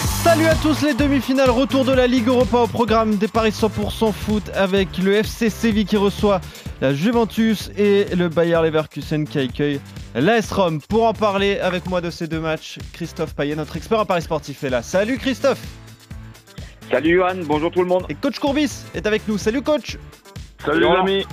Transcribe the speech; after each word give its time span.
Salut 0.00 0.46
à 0.46 0.54
tous 0.54 0.82
les 0.82 0.94
demi-finales, 0.94 1.50
retour 1.50 1.84
de 1.84 1.92
la 1.92 2.06
Ligue 2.06 2.28
Europa 2.28 2.58
au 2.58 2.66
programme 2.66 3.16
des 3.16 3.28
paris 3.28 3.50
100% 3.50 4.12
foot 4.12 4.50
avec 4.54 4.96
le 4.98 5.14
FC 5.14 5.50
Séville 5.50 5.84
qui 5.84 5.96
reçoit 5.98 6.40
la 6.80 6.94
Juventus 6.94 7.70
et 7.76 8.06
le 8.16 8.28
Bayer 8.28 8.60
Leverkusen 8.62 9.26
qui 9.26 9.38
accueille 9.38 9.80
l'AS 10.14 10.50
Rome. 10.52 10.80
Pour 10.88 11.06
en 11.06 11.12
parler 11.12 11.58
avec 11.58 11.86
moi 11.86 12.00
de 12.00 12.10
ces 12.10 12.26
deux 12.26 12.40
matchs, 12.40 12.78
Christophe 12.92 13.34
Payet, 13.34 13.56
notre 13.56 13.76
expert 13.76 14.00
en 14.00 14.06
paris 14.06 14.22
sportif 14.22 14.64
est 14.64 14.70
là. 14.70 14.82
Salut 14.82 15.18
Christophe 15.18 15.60
Salut 16.90 17.16
Johan, 17.16 17.36
bonjour 17.44 17.70
tout 17.70 17.82
le 17.82 17.88
monde 17.88 18.04
Et 18.08 18.14
coach 18.14 18.38
Courbis 18.38 18.84
est 18.94 19.06
avec 19.06 19.28
nous. 19.28 19.36
Salut 19.36 19.62
coach 19.62 19.98
Salut 20.64 20.80
les 20.80 20.86
amis 20.86 21.26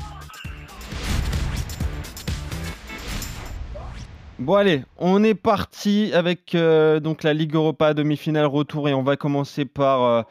Bon 4.40 4.54
allez, 4.54 4.82
on 5.00 5.24
est 5.24 5.34
parti 5.34 6.12
avec 6.14 6.54
euh, 6.54 7.00
donc 7.00 7.24
la 7.24 7.34
Ligue 7.34 7.56
Europa 7.56 7.96
demi-finale 7.96 8.46
retour 8.46 8.88
et 8.88 8.94
on 8.94 9.02
va 9.02 9.18
commencer 9.18 9.66
par, 9.66 10.04
euh, 10.04 10.22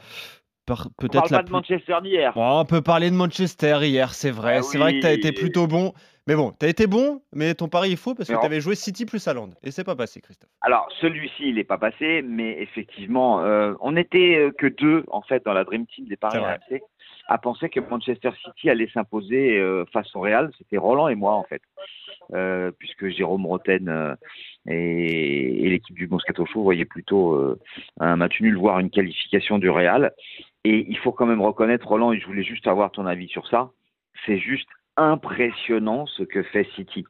par 0.64 0.86
On 0.86 1.02
peut-être 1.02 1.28
parle 1.28 1.32
la 1.32 1.38
pas 1.38 1.42
de 1.42 1.50
Manchester 1.50 1.96
d'hier. 2.04 2.32
On 2.36 2.64
peut 2.64 2.82
parler 2.82 3.10
de 3.10 3.16
Manchester 3.16 3.78
hier, 3.82 4.14
c'est 4.14 4.30
vrai. 4.30 4.58
Ah 4.58 4.62
c'est 4.62 4.78
vrai 4.78 4.94
que 4.94 5.00
tu 5.00 5.06
as 5.06 5.12
été 5.12 5.32
plutôt 5.32 5.66
bon. 5.66 5.92
Mais 6.28 6.36
bon, 6.36 6.52
tu 6.58 6.66
as 6.66 6.68
été 6.68 6.86
bon, 6.86 7.20
mais 7.32 7.54
ton 7.54 7.68
pari 7.68 7.92
est 7.92 7.96
faux 7.96 8.14
parce 8.14 8.28
que 8.28 8.38
tu 8.38 8.46
avais 8.46 8.60
joué 8.60 8.76
City 8.76 9.06
plus 9.06 9.26
Haaland. 9.26 9.50
Et 9.64 9.72
c'est 9.72 9.84
pas 9.84 9.96
passé, 9.96 10.20
Christophe. 10.20 10.50
Alors 10.60 10.88
celui-ci 11.00 11.48
il 11.48 11.56
n'est 11.56 11.64
pas 11.64 11.78
passé, 11.78 12.22
mais 12.22 12.62
effectivement, 12.62 13.40
euh, 13.40 13.74
on 13.80 13.92
n'était 13.92 14.52
que 14.56 14.68
deux 14.68 15.04
en 15.08 15.22
fait 15.22 15.44
dans 15.44 15.52
la 15.52 15.64
Dream 15.64 15.84
Team 15.86 16.06
des 16.06 16.16
paris. 16.16 16.38
RMC 16.38 16.80
à 17.28 17.38
penser 17.38 17.68
que 17.68 17.80
Manchester 17.80 18.30
City 18.44 18.70
allait 18.70 18.88
s'imposer 18.94 19.60
face 19.92 20.14
au 20.14 20.20
Real. 20.20 20.52
C'était 20.58 20.76
Roland 20.76 21.08
et 21.08 21.16
moi 21.16 21.34
en 21.34 21.42
fait, 21.42 21.60
Euh, 22.34 22.72
puisque 22.76 23.06
Jérôme 23.08 23.46
Roten 23.46 23.88
euh, 23.88 24.14
et, 24.66 25.68
l'équipe 25.68 25.94
du 25.94 26.08
Moscato 26.08 26.44
Show 26.46 26.62
voyaient 26.62 26.84
plutôt 26.84 27.34
euh, 27.34 27.56
un 28.00 28.16
match 28.16 28.40
nul, 28.40 28.56
voire 28.56 28.80
une 28.80 28.90
qualification 28.90 29.58
du 29.58 29.70
Real. 29.70 30.12
Et 30.64 30.86
il 30.88 30.98
faut 30.98 31.12
quand 31.12 31.26
même 31.26 31.40
reconnaître, 31.40 31.86
Roland, 31.86 32.12
et 32.12 32.18
je 32.18 32.26
voulais 32.26 32.42
juste 32.42 32.66
avoir 32.66 32.90
ton 32.90 33.06
avis 33.06 33.28
sur 33.28 33.46
ça, 33.46 33.70
c'est 34.24 34.38
juste 34.38 34.68
impressionnant 34.96 36.06
ce 36.06 36.24
que 36.24 36.42
fait 36.42 36.66
City. 36.74 37.06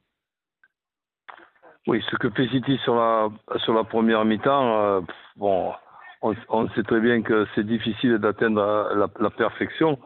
Oui, 1.87 2.05
ce 2.11 2.17
que 2.17 2.29
fait 2.31 2.49
City 2.49 2.79
sur 2.85 2.97
la, 2.97 3.31
sur 3.65 3.73
la 3.73 3.85
première 3.85 4.25
mi-temps, 4.27 5.03
bon, 5.37 5.73
on, 6.21 6.69
sait 6.71 6.83
très 6.83 7.01
bien 7.01 7.23
que 7.23 7.47
c'est 7.55 7.65
difficile 7.65 8.19
d'atteindre 8.19 8.61
la, 8.95 9.09
la 9.19 9.31
perfection, 9.31 9.99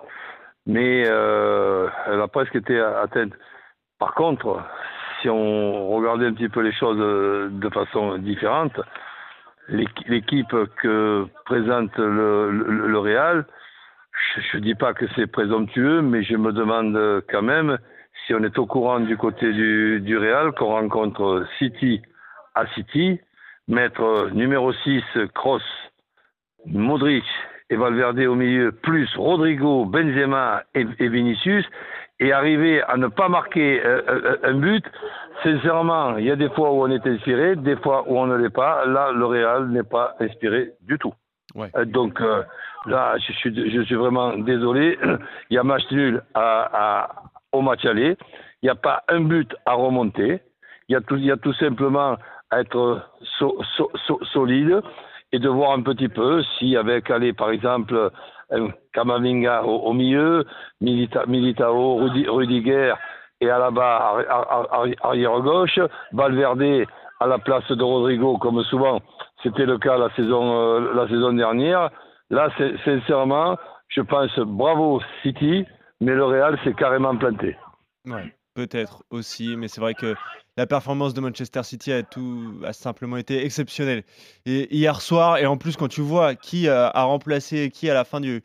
mais 0.67 1.01
elle 1.01 2.21
a 2.21 2.29
presque 2.31 2.55
été 2.55 2.79
atteinte. 2.79 3.33
Par 3.99 4.15
contre, 4.15 4.63
si 5.21 5.29
on 5.29 5.89
regardait 5.89 6.27
un 6.27 6.33
petit 6.35 6.49
peu 6.49 6.61
les 6.61 6.73
choses 6.73 6.99
euh, 7.01 7.49
de 7.51 7.69
façon 7.71 8.19
différente, 8.19 8.81
l'équ- 9.69 10.09
l'équipe 10.09 10.55
que 10.83 11.27
présente 11.45 11.97
le, 11.99 12.99
Real, 12.99 13.47
je 14.53 14.57
ne 14.59 14.63
dis 14.63 14.75
pas 14.75 14.93
que 14.95 15.07
c'est 15.15 15.27
présomptueux, 15.27 16.03
mais 16.03 16.23
je 16.23 16.37
me 16.37 16.53
demande 16.53 17.23
quand 17.31 17.43
même 17.43 17.79
si 18.27 18.35
on 18.35 18.43
est 18.43 18.59
au 18.59 18.67
courant 18.67 19.01
du 19.01 19.17
côté 19.17 19.53
du, 19.53 20.17
Real, 20.19 20.53
qu'on 20.53 20.67
rencontre 20.67 21.47
City 21.59 22.03
à 22.55 22.67
City, 22.75 23.19
mettre 23.69 24.31
numéro 24.33 24.73
6, 24.73 25.03
Kroos, 25.35 25.61
Modric 26.67 27.25
et 27.71 27.77
Valverde 27.77 28.19
au 28.21 28.35
milieu, 28.35 28.73
plus 28.73 29.09
Rodrigo, 29.17 29.85
Benzema 29.85 30.65
et, 30.75 30.85
et 30.99 31.09
Vinicius, 31.09 31.65
et 32.21 32.33
arriver 32.33 32.83
à 32.83 32.97
ne 32.97 33.09
pas 33.09 33.29
marquer 33.29 33.81
euh, 33.85 34.03
euh, 34.09 34.37
un 34.45 34.55
but, 34.55 34.85
sincèrement, 35.43 36.17
il 36.19 36.25
y 36.27 36.31
a 36.31 36.37
des 36.37 36.51
fois 36.51 36.71
où 36.73 36.83
on 36.85 36.91
est 36.91 37.07
inspiré, 37.07 37.57
des 37.57 37.77
fois 37.77 38.05
où 38.07 38.19
on 38.19 38.27
ne 38.27 38.37
l'est 38.37 38.51
pas. 38.55 38.85
Là, 38.87 39.11
le 39.13 39.25
Real 39.25 39.69
n'est 39.69 39.83
pas 39.83 40.15
inspiré 40.21 40.73
du 40.83 40.99
tout. 40.99 41.15
Ouais. 41.55 41.71
Euh, 41.77 41.85
donc 41.85 42.21
euh, 42.21 42.43
là, 42.87 43.15
je 43.19 43.33
suis, 43.33 43.71
je 43.71 43.81
suis 43.83 43.95
vraiment 43.95 44.37
désolé. 44.37 44.99
Il 45.51 45.55
y 45.55 45.59
a 45.59 45.63
match 45.65 45.83
nul 45.91 46.23
à, 46.35 46.71
à- 47.03 47.11
au 47.53 47.63
match 47.63 47.85
aller. 47.85 48.17
Il 48.63 48.67
n'y 48.67 48.71
a 48.71 48.75
pas 48.75 49.03
un 49.09 49.23
but 49.23 49.51
à 49.67 49.73
remonter. 49.73 50.41
Il 50.89 50.93
y 50.93 50.97
a 50.97 51.01
tout, 51.01 51.17
il 51.17 51.25
y 51.25 51.33
a 51.33 51.37
tout 51.37 51.55
simplement 51.55 52.17
à 52.51 52.61
être 52.61 53.01
so- 53.39 53.59
so- 53.77 53.91
so- 54.07 54.21
solide 54.33 54.81
et 55.33 55.39
de 55.39 55.49
voir 55.49 55.71
un 55.73 55.83
petit 55.83 56.09
peu 56.09 56.43
si 56.59 56.77
avec, 56.77 57.11
allez, 57.11 57.33
par 57.33 57.51
exemple, 57.51 58.11
Kamavinga 58.93 59.63
au, 59.65 59.93
milieu, 59.93 60.45
Milita, 60.81 61.27
Militao, 61.27 61.97
Rudi, 61.97 62.27
Rudiger 62.29 62.95
et 63.41 63.51
Alaba 63.51 63.99
arri- 63.99 64.27
arri- 64.27 64.69
arri- 64.71 64.97
arrière 65.03 65.41
gauche, 65.41 65.79
Valverde 66.13 66.87
à 67.21 67.27
la 67.27 67.39
place 67.39 67.71
de 67.71 67.83
Rodrigo, 67.83 68.39
comme 68.39 68.63
souvent 68.65 69.01
c'était 69.43 69.67
le 69.67 69.79
cas 69.79 69.97
la 69.97 70.11
saison, 70.15 70.55
euh, 70.55 70.95
la 70.95 71.09
saison 71.09 71.33
dernière. 71.33 71.91
Là, 72.31 72.49
sincèrement, 72.85 73.57
je 73.89 74.03
pense 74.03 74.39
bravo 74.39 75.01
City, 75.23 75.67
mais 76.01 76.13
le 76.13 76.25
Real 76.25 76.59
s'est 76.65 76.75
carrément 76.75 77.17
planté. 77.17 77.57
Peut-être 78.67 79.05
aussi, 79.11 79.57
mais 79.57 79.69
c'est 79.69 79.81
vrai 79.81 79.95
que 79.95 80.15
la 80.57 80.67
performance 80.67 81.15
de 81.15 81.21
Manchester 81.21 81.63
City 81.63 81.93
a 81.93 82.03
tout 82.03 82.61
a 82.65 82.73
simplement 82.73 83.17
été 83.17 83.45
exceptionnelle. 83.45 84.03
Et 84.45 84.75
hier 84.75 85.01
soir, 85.01 85.39
et 85.39 85.47
en 85.47 85.57
plus 85.57 85.77
quand 85.77 85.89
tu 85.89 86.03
vois 86.03 86.35
qui 86.35 86.69
euh, 86.69 86.91
a 86.91 87.03
remplacé 87.05 87.71
qui 87.71 87.89
à 87.89 87.95
la 87.95 88.05
fin 88.05 88.21
du, 88.21 88.43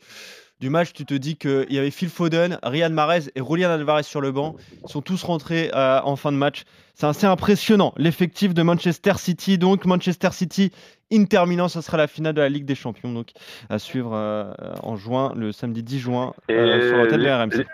du 0.60 0.70
match, 0.70 0.92
tu 0.94 1.04
te 1.04 1.12
dis 1.12 1.36
qu'il 1.36 1.66
y 1.70 1.78
avait 1.78 1.90
Phil 1.90 2.08
Foden, 2.08 2.58
Riyad 2.62 2.92
Mahrez 2.92 3.28
et 3.34 3.42
Julian 3.46 3.70
Alvarez 3.70 4.04
sur 4.04 4.22
le 4.22 4.32
banc. 4.32 4.56
Ils 4.84 4.88
sont 4.88 5.02
tous 5.02 5.22
rentrés 5.22 5.70
euh, 5.74 6.00
en 6.02 6.16
fin 6.16 6.32
de 6.32 6.38
match. 6.38 6.64
C'est 6.94 7.06
assez 7.06 7.26
impressionnant. 7.26 7.92
L'effectif 7.98 8.54
de 8.54 8.62
Manchester 8.62 9.12
City, 9.18 9.58
donc 9.58 9.84
Manchester 9.84 10.30
City, 10.32 10.72
Inter 11.12 11.44
Milan, 11.46 11.68
ce 11.68 11.82
sera 11.82 11.98
la 11.98 12.06
finale 12.06 12.32
de 12.32 12.40
la 12.40 12.48
Ligue 12.48 12.64
des 12.64 12.74
Champions, 12.74 13.12
donc 13.12 13.32
à 13.68 13.78
suivre 13.78 14.12
euh, 14.14 14.50
en 14.82 14.96
juin, 14.96 15.34
le 15.36 15.52
samedi 15.52 15.82
10 15.82 15.98
juin, 15.98 16.32
euh, 16.50 16.78
Et 16.78 16.88
sur 16.88 17.18
de 17.18 17.22
la 17.22 17.44
RMC. 17.44 17.66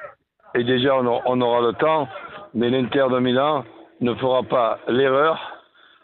Et 0.54 0.64
déjà, 0.64 0.96
on 0.96 1.40
aura 1.40 1.60
le 1.60 1.72
temps, 1.74 2.08
mais 2.54 2.70
l'Inter 2.70 3.06
de 3.10 3.18
Milan 3.18 3.64
ne 4.00 4.14
fera 4.14 4.42
pas 4.42 4.78
l'erreur 4.88 5.38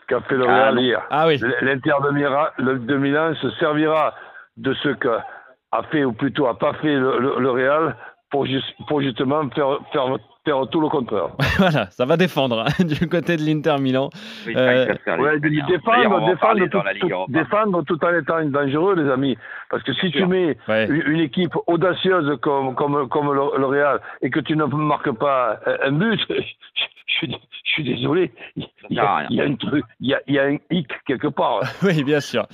qu'a 0.06 0.20
fait 0.22 0.36
le 0.36 0.47
Ah, 0.48 0.54
Real 0.70 0.81
hier. 0.81 1.03
Ah 1.10 1.26
oui, 1.26 1.38
L'Inter 1.62 1.94
de, 2.03 2.97
Milan 2.97 3.34
se 3.41 3.50
servira 3.53 4.14
de 4.56 4.72
ce 4.75 4.88
qu'a 4.91 5.22
fait, 5.91 6.04
ou 6.04 6.12
plutôt 6.12 6.47
a 6.47 6.59
pas 6.59 6.72
fait 6.75 6.94
le, 6.94 7.19
le- 7.19 7.36
le 7.38 7.50
Real, 7.50 7.97
pour, 8.31 8.47
juste- 8.47 8.75
pour 8.87 9.00
justement 9.00 9.49
faire, 9.50 9.78
faire, 9.93 10.16
faire 10.44 10.66
tout 10.71 10.81
le 10.81 10.89
contraire. 10.89 11.28
voilà, 11.59 11.87
ça 11.91 12.05
va 12.05 12.16
défendre 12.16 12.61
hein, 12.66 12.84
du 12.84 13.09
côté 13.09 13.37
de 13.37 13.43
l'Inter 13.43 13.77
Milan. 13.81 14.11
Oui, 14.47 14.55
Euh, 14.56 14.87
Ouais, 15.19 15.39
défendre, 15.41 16.27
défendre, 16.27 16.66
tout, 16.69 16.78
Ligue 16.93 17.00
tout- 17.00 17.09
Europa. 17.11 17.33
défendre 17.33 17.83
tout 17.84 18.05
en 18.05 18.15
étant 18.15 18.44
dangereux, 18.44 18.94
les 18.97 19.11
amis. 19.11 19.37
Parce 19.71 19.83
que 19.83 19.93
si 19.94 20.11
tu 20.11 20.25
mets 20.27 20.56
Ouais. 20.69 20.87
une, 20.89 21.21
équipe 21.21 21.55
audacieuse 21.66 22.39
comme, 22.41 22.75
comme, 22.75 23.09
comme 23.09 23.33
le, 23.33 23.59
le 23.59 23.66
Real 23.66 24.00
et 24.22 24.31
que 24.31 24.41
tu 24.41 24.56
ne 24.56 24.65
marques 24.65 25.12
pas 25.12 25.59
euh, 25.66 25.77
un 25.84 25.93
but, 25.93 26.21
je, 27.09 27.15
suis- 27.15 27.37
je 27.65 27.71
suis 27.73 27.85
désolé. 27.85 28.33
Il 28.57 28.67
y, 28.91 28.99
a, 29.01 29.17
rien. 29.17 29.27
il 29.31 29.37
y 29.37 29.41
a 29.41 29.45
un 29.45 29.55
truc, 29.55 29.85
il 30.01 30.09
y 30.09 30.15
a, 30.15 30.21
il 30.27 30.35
y 30.35 30.39
a 30.39 30.45
un 30.45 30.57
hic 30.71 30.89
quelque 31.07 31.27
part. 31.29 31.61
Oui, 31.83 32.03
bien 32.05 32.21
sûr. 32.21 32.47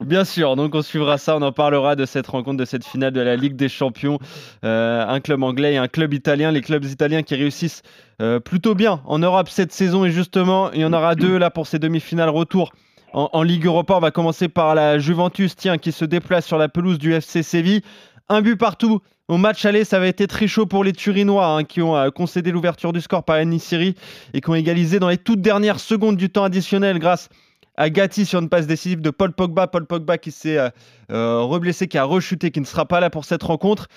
Bien 0.00 0.24
sûr. 0.24 0.56
Donc, 0.56 0.74
on 0.74 0.82
suivra 0.82 1.18
ça. 1.18 1.36
On 1.36 1.42
en 1.42 1.52
parlera 1.52 1.96
de 1.96 2.04
cette 2.06 2.26
rencontre, 2.26 2.56
de 2.58 2.64
cette 2.64 2.86
finale 2.86 3.12
de 3.12 3.20
la 3.20 3.36
Ligue 3.36 3.56
des 3.56 3.68
Champions. 3.68 4.18
Euh, 4.64 5.04
un 5.06 5.20
club 5.20 5.42
anglais 5.42 5.74
et 5.74 5.78
un 5.78 5.88
club 5.88 6.14
italien. 6.14 6.50
Les 6.50 6.60
clubs 6.62 6.84
italiens 6.84 7.22
qui 7.22 7.34
réussissent 7.34 7.82
euh, 8.20 8.40
plutôt 8.40 8.74
bien 8.74 9.00
en 9.06 9.18
Europe 9.18 9.48
cette 9.48 9.72
saison. 9.72 10.04
Et 10.04 10.10
justement, 10.10 10.70
il 10.72 10.80
y 10.80 10.84
en 10.84 10.92
aura 10.92 11.14
deux 11.14 11.36
là 11.38 11.50
pour 11.50 11.66
ces 11.66 11.78
demi-finales 11.78 12.30
retour. 12.30 12.72
En, 13.14 13.28
en 13.34 13.42
Ligue 13.42 13.66
Europa, 13.66 13.94
on 13.94 14.00
va 14.00 14.10
commencer 14.10 14.48
par 14.48 14.74
la 14.74 14.98
Juventus, 14.98 15.54
tiens, 15.54 15.76
qui 15.76 15.92
se 15.92 16.06
déplace 16.06 16.46
sur 16.46 16.56
la 16.56 16.68
pelouse 16.70 16.98
du 16.98 17.12
FC 17.12 17.42
Séville. 17.42 17.82
Un 18.28 18.42
but 18.42 18.56
partout. 18.56 19.00
Au 19.28 19.36
match 19.36 19.64
aller, 19.64 19.84
ça 19.84 19.96
avait 19.96 20.08
été 20.08 20.26
très 20.26 20.46
chaud 20.46 20.66
pour 20.66 20.84
les 20.84 20.92
Turinois, 20.92 21.46
hein, 21.46 21.64
qui 21.64 21.80
ont 21.80 21.96
euh, 21.96 22.10
concédé 22.10 22.50
l'ouverture 22.50 22.92
du 22.92 23.00
score 23.00 23.24
par 23.24 23.38
Siri 23.58 23.94
et 24.34 24.40
qui 24.40 24.50
ont 24.50 24.54
égalisé 24.54 24.98
dans 24.98 25.08
les 25.08 25.16
toutes 25.16 25.40
dernières 25.40 25.80
secondes 25.80 26.16
du 26.16 26.28
temps 26.28 26.44
additionnel 26.44 26.98
grâce 26.98 27.28
à 27.76 27.90
Gatti 27.90 28.26
sur 28.26 28.40
une 28.40 28.48
passe 28.48 28.66
décisive 28.66 29.00
de 29.00 29.10
Paul 29.10 29.32
Pogba. 29.32 29.66
Paul 29.66 29.86
Pogba 29.86 30.18
qui 30.18 30.30
s'est 30.30 30.58
euh, 30.58 30.68
euh, 31.10 31.40
reblessé, 31.40 31.88
qui 31.88 31.98
a 31.98 32.04
rechuté, 32.04 32.50
qui 32.50 32.60
ne 32.60 32.66
sera 32.66 32.86
pas 32.86 33.00
là 33.00 33.10
pour 33.10 33.24
cette 33.24 33.42
rencontre. 33.42 33.88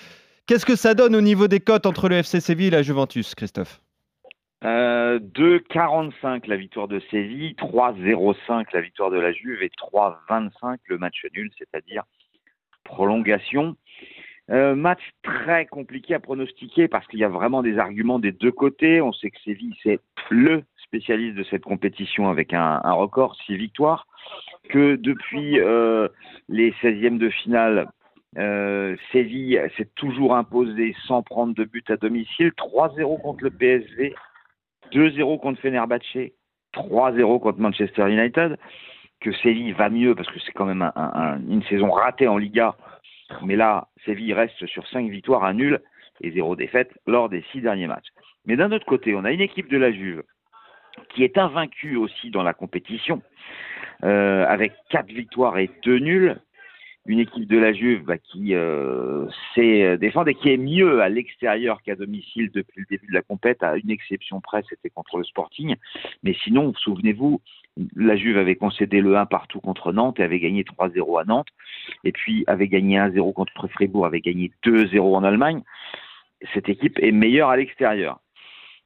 Qu'est-ce 0.47 0.65
que 0.65 0.75
ça 0.75 0.93
donne 0.93 1.15
au 1.15 1.21
niveau 1.21 1.47
des 1.47 1.59
cotes 1.59 1.85
entre 1.85 2.07
le 2.07 2.17
FC 2.17 2.39
Séville 2.39 2.67
et 2.67 2.71
la 2.71 2.83
Juventus, 2.83 3.35
Christophe? 3.35 3.81
Euh, 4.63 5.19
2,45 5.19 6.47
la 6.47 6.55
victoire 6.55 6.87
de 6.87 7.01
Séville, 7.11 7.55
3,05 7.57 8.65
la 8.73 8.81
victoire 8.81 9.11
de 9.11 9.19
la 9.19 9.31
Juve 9.31 9.61
et 9.61 9.69
3,25 9.69 10.77
le 10.85 10.97
match 10.97 11.25
nul, 11.35 11.51
c'est-à-dire 11.57 12.03
prolongation. 12.83 13.75
Euh, 14.51 14.75
match 14.75 15.01
très 15.23 15.65
compliqué 15.65 16.13
à 16.13 16.19
pronostiquer 16.19 16.87
parce 16.87 17.07
qu'il 17.07 17.17
y 17.19 17.23
a 17.23 17.29
vraiment 17.29 17.63
des 17.63 17.79
arguments 17.79 18.19
des 18.19 18.31
deux 18.31 18.51
côtés. 18.51 19.01
On 19.01 19.11
sait 19.11 19.31
que 19.31 19.39
Séville, 19.41 19.73
c'est 19.81 19.99
le 20.29 20.61
spécialiste 20.83 21.35
de 21.35 21.43
cette 21.43 21.63
compétition 21.63 22.29
avec 22.29 22.53
un, 22.53 22.77
record, 22.91 23.35
six 23.45 23.57
victoires, 23.57 24.05
que 24.69 24.95
depuis 24.97 25.59
euh, 25.59 26.07
les 26.47 26.71
16e 26.73 27.17
de 27.17 27.29
finale, 27.29 27.87
euh, 28.37 28.95
Séville 29.11 29.59
s'est 29.77 29.89
toujours 29.95 30.35
imposé 30.35 30.95
sans 31.07 31.23
prendre 31.23 31.55
de 31.55 31.63
but 31.63 31.89
à 31.89 31.97
domicile, 31.97 32.51
3-0 32.55 33.19
contre 33.21 33.43
le 33.45 33.49
PSV, 33.49 34.13
2-0 34.91 35.39
contre 35.39 35.59
Fenerbahce, 35.59 36.29
3-0 36.73 37.39
contre 37.39 37.59
Manchester 37.59 38.11
United, 38.11 38.57
que 39.21 39.31
Séville 39.31 39.71
va 39.71 39.89
mieux 39.89 40.13
parce 40.13 40.29
que 40.29 40.39
c'est 40.39 40.51
quand 40.51 40.65
même 40.65 40.83
un- 40.83 40.93
un- 40.95 41.39
une 41.49 41.63
saison 41.63 41.89
ratée 41.89 42.27
en 42.27 42.37
Liga, 42.37 42.75
mais 43.43 43.55
là, 43.55 43.87
Séville 44.05 44.33
reste 44.33 44.65
sur 44.67 44.87
5 44.87 45.09
victoires, 45.09 45.43
un 45.43 45.53
nul 45.53 45.81
et 46.21 46.31
0 46.31 46.55
défaite 46.55 46.91
lors 47.07 47.29
des 47.29 47.43
6 47.51 47.61
derniers 47.61 47.87
matchs. 47.87 48.07
Mais 48.45 48.55
d'un 48.55 48.71
autre 48.71 48.85
côté, 48.85 49.15
on 49.15 49.25
a 49.25 49.31
une 49.31 49.41
équipe 49.41 49.69
de 49.69 49.77
la 49.77 49.91
Juve 49.91 50.23
qui 51.09 51.23
est 51.23 51.37
invaincue 51.37 51.97
aussi 51.97 52.29
dans 52.29 52.43
la 52.43 52.53
compétition, 52.53 53.21
euh, 54.03 54.45
avec 54.47 54.73
4 54.89 55.07
victoires 55.07 55.57
et 55.57 55.69
2 55.83 55.99
nuls. 55.99 56.37
Une 57.07 57.19
équipe 57.19 57.47
de 57.47 57.57
la 57.57 57.71
Juve 57.71 58.03
bah, 58.03 58.17
qui 58.17 58.55
euh, 58.55 59.27
sait 59.53 59.97
défendre 59.97 60.29
et 60.29 60.35
qui 60.35 60.49
est 60.49 60.57
mieux 60.57 61.01
à 61.01 61.09
l'extérieur 61.09 61.81
qu'à 61.83 61.95
domicile 61.95 62.49
depuis 62.51 62.81
le 62.81 62.87
début 62.89 63.07
de 63.07 63.13
la 63.13 63.21
compète, 63.21 63.61
à 63.61 63.77
une 63.77 63.91
exception 63.91 64.41
près, 64.41 64.63
c'était 64.67 64.89
contre 64.89 65.17
le 65.17 65.23
Sporting. 65.23 65.75
Mais 66.23 66.35
sinon, 66.43 66.73
souvenez-vous, 66.73 67.41
la 67.95 68.15
Juve 68.15 68.37
avait 68.37 68.55
concédé 68.55 69.01
le 69.01 69.17
1 69.17 69.25
partout 69.25 69.59
contre 69.59 69.91
Nantes 69.91 70.19
et 70.19 70.23
avait 70.23 70.39
gagné 70.39 70.63
3-0 70.63 71.21
à 71.21 71.25
Nantes, 71.25 71.49
et 72.03 72.11
puis 72.11 72.43
avait 72.47 72.67
gagné 72.67 72.97
1-0 72.97 73.33
contre 73.33 73.67
Fribourg, 73.67 74.05
avait 74.05 74.21
gagné 74.21 74.51
2-0 74.63 74.99
en 74.99 75.23
Allemagne. 75.23 75.61
Cette 76.53 76.69
équipe 76.69 76.99
est 76.99 77.11
meilleure 77.11 77.49
à 77.49 77.57
l'extérieur. 77.57 78.19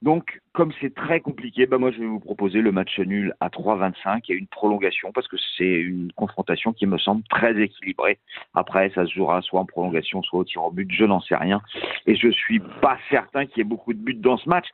Donc, 0.02 0.40
comme 0.54 0.72
c'est 0.80 0.96
très 0.96 1.20
compliqué, 1.20 1.66
bah 1.66 1.78
moi 1.78 1.92
je 1.92 2.00
vais 2.00 2.06
vous 2.06 2.22
proposer 2.22 2.62
le 2.62 2.72
match 2.72 2.98
nul 3.00 3.34
à 3.42 3.50
3-25 3.50 4.22
et 4.30 4.34
une 4.34 4.48
prolongation 4.48 5.12
parce 5.12 5.28
que 5.28 5.36
c'est 5.58 5.66
une 5.66 6.12
confrontation 6.14 6.72
qui 6.72 6.86
me 6.86 6.98
semble 6.98 7.22
très 7.30 7.60
équilibrée. 7.62 8.18
Après, 8.54 8.92
ça 8.96 9.06
se 9.06 9.12
jouera 9.12 9.42
soit 9.42 9.60
en 9.60 9.66
prolongation, 9.66 10.24
soit 10.24 10.40
au 10.40 10.44
tir 10.46 10.64
au 10.64 10.72
but, 10.72 10.90
je 10.90 11.04
n'en 11.04 11.20
sais 11.20 11.36
rien. 11.36 11.62
Et 12.06 12.16
je 12.16 12.30
suis 12.30 12.62
pas 12.82 12.98
certain 13.10 13.46
qu'il 13.46 13.58
y 13.58 13.62
ait 13.62 13.66
beaucoup 13.66 13.94
de 13.94 14.00
buts 14.00 14.14
dans 14.14 14.38
ce 14.38 14.48
match. 14.48 14.68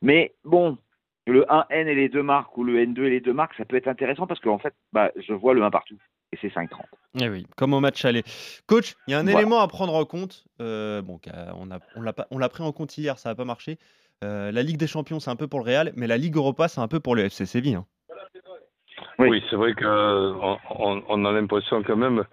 Mais 0.00 0.34
bon, 0.44 0.78
le 1.26 1.44
1N 1.48 1.88
et 1.88 1.94
les 1.96 2.08
deux 2.08 2.22
marques 2.22 2.56
ou 2.56 2.62
le 2.62 2.78
N2 2.78 3.02
et 3.04 3.10
les 3.10 3.20
deux 3.20 3.32
marques, 3.32 3.54
ça 3.56 3.64
peut 3.64 3.76
être 3.76 3.88
intéressant 3.88 4.28
parce 4.28 4.38
qu'en 4.40 4.58
fait, 4.58 4.74
bah, 4.92 5.10
je 5.16 5.32
vois 5.32 5.54
le 5.54 5.62
1 5.64 5.70
partout. 5.70 5.98
Et 6.32 6.38
c'est 6.40 6.52
5-30. 6.54 6.82
Eh 7.20 7.28
oui, 7.28 7.46
comme 7.56 7.72
au 7.74 7.80
match 7.80 8.04
aller. 8.04 8.22
Coach, 8.66 8.94
il 9.06 9.10
y 9.12 9.14
a 9.14 9.18
un 9.18 9.22
Voilà. 9.24 9.40
élément 9.40 9.60
à 9.60 9.66
prendre 9.66 9.94
en 9.94 10.04
compte. 10.04 10.44
euh, 10.60 11.02
bon, 11.02 11.18
on 11.56 11.64
l'a 11.64 11.80
on 12.30 12.38
l'a 12.38 12.48
pris 12.48 12.62
en 12.62 12.70
compte 12.70 12.96
hier, 12.96 13.18
ça 13.18 13.30
n'a 13.30 13.34
pas 13.34 13.44
marché. 13.46 13.78
Euh, 14.24 14.50
la 14.50 14.62
Ligue 14.62 14.78
des 14.78 14.86
Champions, 14.86 15.20
c'est 15.20 15.30
un 15.30 15.36
peu 15.36 15.46
pour 15.46 15.60
le 15.60 15.66
Real, 15.66 15.92
mais 15.96 16.06
la 16.06 16.16
Ligue 16.16 16.36
Europa, 16.36 16.68
c'est 16.68 16.80
un 16.80 16.88
peu 16.88 16.98
pour 17.00 17.14
le 17.14 17.22
FC 17.24 17.46
Séville. 17.46 17.76
hein. 17.76 17.86
Oui. 19.20 19.28
Oui, 19.30 19.44
c'est 19.50 19.56
vrai 19.56 19.74
qu'on 19.74 20.58
on, 20.70 21.02
on 21.08 21.24
a 21.24 21.32
l'impression 21.32 21.82
quand 21.82 21.96
même 21.96 22.24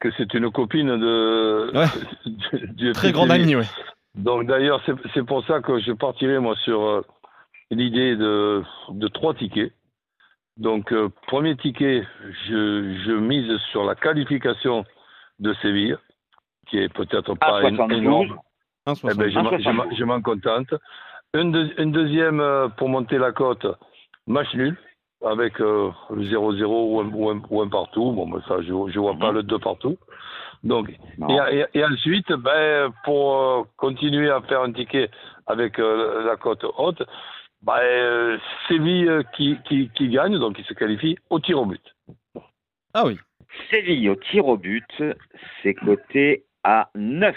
que 0.00 0.10
c'est 0.16 0.32
une 0.34 0.50
copine 0.50 0.88
de 0.98 1.70
Ouais. 1.74 1.86
du, 2.26 2.66
du 2.74 2.92
Très 2.92 3.08
FC 3.08 3.12
grand 3.12 3.26
Séville. 3.26 3.42
ami, 3.42 3.56
ouais. 3.56 3.68
Donc 4.14 4.46
d'ailleurs, 4.46 4.82
c'est 5.14 5.22
pour 5.24 5.44
ça 5.46 5.60
que 5.60 5.78
je 5.80 5.92
partirai 5.92 6.38
moi 6.38 6.56
sur 6.64 6.82
euh, 6.82 7.02
l'idée 7.70 8.16
de, 8.16 8.62
de 8.90 9.08
trois 9.08 9.34
tickets. 9.34 9.72
Donc 10.56 10.92
euh, 10.92 11.08
premier 11.26 11.56
ticket, 11.56 12.02
je, 12.48 12.94
je 13.06 13.12
mise 13.12 13.56
sur 13.72 13.84
la 13.84 13.94
qualification 13.94 14.84
de 15.38 15.54
Séville, 15.62 15.96
qui 16.68 16.78
est 16.78 16.92
peut-être 16.92 17.34
pas 17.34 17.60
é- 17.62 17.68
72. 17.74 17.98
énorme. 17.98 18.38
1,60. 18.86 19.10
Eh 19.12 19.16
ben, 19.16 19.96
je 19.96 20.04
m'en 20.04 20.20
contente. 20.22 20.74
Une, 21.34 21.52
deux- 21.52 21.72
une 21.78 21.92
deuxième 21.92 22.40
euh, 22.40 22.68
pour 22.68 22.88
monter 22.88 23.16
la 23.18 23.30
cote, 23.32 23.64
match 24.26 24.52
nul, 24.54 24.76
avec 25.24 25.60
euh, 25.60 25.90
le 26.10 26.22
0-0 26.24 26.64
ou 26.64 27.00
un, 27.00 27.06
ou, 27.08 27.30
un, 27.30 27.42
ou 27.50 27.62
un 27.62 27.68
partout. 27.68 28.12
Bon, 28.12 28.28
ben, 28.28 28.42
ça, 28.48 28.60
je 28.62 28.72
ne 28.72 28.98
vois 28.98 29.14
pas 29.16 29.30
le 29.30 29.42
2 29.44 29.58
partout. 29.60 29.96
Donc, 30.64 30.90
et, 31.50 31.56
et- 31.58 31.78
et 31.78 31.84
ensuite, 31.84 32.32
ben, 32.32 32.92
pour 33.04 33.36
euh, 33.40 33.62
continuer 33.76 34.28
à 34.30 34.40
faire 34.42 34.62
un 34.62 34.72
ticket 34.72 35.08
avec 35.46 35.78
euh, 35.78 36.24
la 36.26 36.36
cote 36.36 36.64
haute, 36.76 37.02
ben, 37.62 37.78
euh, 37.80 38.38
Séville 38.66 39.08
euh, 39.08 39.22
qui, 39.36 39.56
qui, 39.68 39.88
qui 39.90 40.08
gagne, 40.08 40.36
donc 40.38 40.56
qui 40.56 40.64
se 40.64 40.74
qualifie 40.74 41.16
au 41.30 41.38
tir 41.38 41.60
au 41.60 41.64
but. 41.66 41.94
Ah 42.92 43.04
oui. 43.06 43.18
Séville 43.70 44.08
au 44.10 44.16
tir 44.16 44.46
au 44.48 44.56
but, 44.56 45.02
c'est 45.62 45.74
coté 45.74 46.44
à 46.64 46.88
9. 46.96 47.36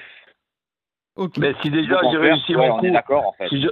Ok. 1.15 1.37
Mais 1.37 1.53
si 1.61 1.69
déjà 1.69 1.99
j'ai 2.11 2.17
réussi 2.17 2.55
mon 2.55 2.71
on 2.73 2.79
coup, 2.79 2.85
est 2.87 2.91
d'accord 2.91 3.27
en 3.27 3.33
fait. 3.33 3.47
si 3.49 3.61
je, 3.61 3.67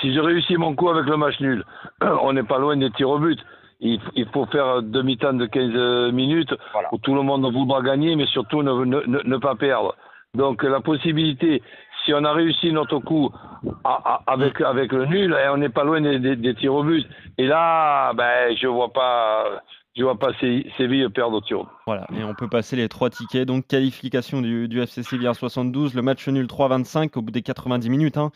si 0.00 0.14
je 0.14 0.20
réussis 0.20 0.56
mon 0.56 0.74
coup 0.74 0.88
avec 0.88 1.06
le 1.06 1.16
match 1.16 1.38
nul, 1.40 1.64
on 2.22 2.32
n'est 2.32 2.42
pas 2.42 2.58
loin 2.58 2.76
des 2.76 2.90
tirs 2.92 3.10
au 3.10 3.18
but. 3.18 3.38
Il, 3.80 4.00
il 4.14 4.26
faut 4.28 4.46
faire 4.46 4.82
demi-temps 4.82 5.34
de 5.34 5.46
15 5.46 6.12
minutes 6.12 6.54
Voilà. 6.72 6.88
où 6.92 6.98
tout 6.98 7.14
le 7.14 7.22
monde 7.22 7.44
voudra 7.52 7.82
gagner, 7.82 8.16
mais 8.16 8.24
surtout 8.26 8.62
ne, 8.62 8.72
ne, 8.84 9.00
ne- 9.06 9.22
ne 9.28 9.36
pas 9.36 9.56
perdre. 9.56 9.94
Donc 10.34 10.62
la 10.62 10.80
possibilité, 10.80 11.62
si 12.04 12.14
on 12.14 12.24
a 12.24 12.32
réussi 12.32 12.72
notre 12.72 12.98
coup 13.00 13.30
à- 13.84 14.00
à- 14.26 14.32
avec, 14.32 14.60
avec 14.60 14.92
le 14.92 15.06
nul, 15.06 15.36
eh, 15.38 15.48
on 15.50 15.58
n'est 15.58 15.68
pas 15.68 15.84
loin 15.84 16.00
des, 16.00 16.18
des- 16.18 16.36
des 16.36 16.54
tirs 16.54 16.74
au 16.74 16.82
but. 16.82 17.06
Et 17.36 17.46
là, 17.46 18.12
ben, 18.14 18.56
je 18.56 18.66
vois 18.68 18.92
pas, 18.92 19.44
je 19.96 20.02
vois 20.02 20.18
pas 20.18 20.32
Sé- 20.40 20.66
Séville 20.76 21.08
perdre 21.08 21.36
au 21.36 21.40
tir 21.40 21.60
au 21.60 21.64
but. 21.64 21.70
Voilà, 21.86 22.06
et 22.18 22.24
on 22.24 22.34
peut 22.34 22.48
passer 22.48 22.76
les 22.76 22.88
trois 22.88 23.10
tickets. 23.10 23.46
Donc, 23.46 23.66
qualification 23.66 24.40
du, 24.42 24.68
du 24.68 24.80
FC 24.80 25.02
Séville 25.02 25.28
1,72, 25.28 25.94
le 25.94 26.02
match 26.02 26.26
nul 26.28 26.46
3,25 26.46 27.16
au 27.18 27.22
bout 27.22 27.30
des 27.30 27.42
90 27.42 27.88
minutes. 27.90 28.16
hein. 28.16 28.30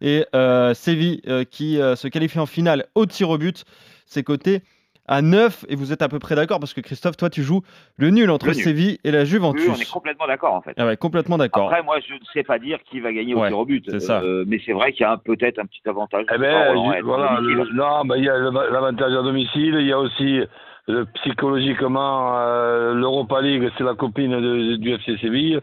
Et 0.00 0.24
euh, 0.34 0.74
Séville 0.74 1.20
euh, 1.28 1.44
qui 1.44 1.80
euh, 1.80 1.94
se 1.96 2.08
qualifie 2.08 2.38
en 2.38 2.46
finale 2.46 2.86
au 2.94 3.06
tir 3.06 3.30
au 3.30 3.38
but, 3.38 3.64
c'est 4.06 4.22
coté 4.22 4.60
à 5.06 5.20
9. 5.22 5.66
Et 5.68 5.76
vous 5.76 5.92
êtes 5.92 6.00
à 6.02 6.08
peu 6.08 6.18
près 6.18 6.34
d'accord 6.34 6.58
parce 6.58 6.72
que 6.74 6.80
Christophe, 6.80 7.16
toi, 7.16 7.28
tu 7.30 7.42
joues 7.42 7.60
le 7.96 8.10
nul 8.10 8.30
entre 8.30 8.46
Le 8.46 8.54
nul. 8.54 8.64
Séville 8.64 8.98
et 9.04 9.10
la 9.10 9.24
Juventus. 9.24 9.66
Oui, 9.68 9.74
on 9.76 9.80
est 9.80 9.90
complètement 9.90 10.26
d'accord 10.26 10.54
en 10.54 10.62
fait. 10.62 10.72
Ah 10.78 10.86
ouais, 10.86 10.96
complètement 10.96 11.36
d'accord. 11.38 11.66
Après, 11.68 11.82
moi, 11.82 11.98
je 12.08 12.14
ne 12.14 12.18
sais 12.32 12.42
pas 12.42 12.58
dire 12.58 12.78
qui 12.90 13.00
va 13.00 13.12
gagner 13.12 13.34
Ouais, 13.34 13.42
au 13.46 13.48
tir 13.48 13.58
au 13.58 13.64
but. 13.66 13.84
c'est 13.88 14.00
ça. 14.00 14.20
Euh, 14.22 14.44
mais 14.48 14.60
c'est 14.64 14.72
vrai 14.72 14.92
qu'il 14.92 15.02
y 15.02 15.04
a 15.04 15.16
peut-être 15.18 15.58
un 15.60 15.66
petit 15.66 15.82
avantage. 15.86 16.24
Eh 16.34 16.38
ben, 16.38 16.74
voilà, 17.04 17.38
le- 17.40 17.72
non, 17.74 18.04
ben, 18.06 18.16
il 18.16 18.24
y 18.24 18.28
a 18.30 18.36
l'avantage 18.38 19.12
à 19.12 19.22
domicile, 19.22 19.76
il 19.78 19.86
y 19.86 19.92
a 19.92 19.98
aussi 20.00 20.40
euh, 20.88 21.04
psychologiquement 21.14 22.36
euh, 22.38 22.94
l'Europa 22.94 23.40
League, 23.40 23.70
c'est 23.78 23.84
la 23.84 23.94
copine 23.94 24.32
de- 24.32 24.76
du 24.76 24.92
FC 24.94 25.16
Séville. 25.18 25.60